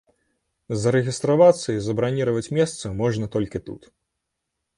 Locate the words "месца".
2.59-2.85